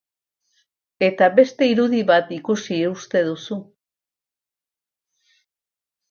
[1.07, 3.57] Eta beste irudi bat ikusi uste duzu...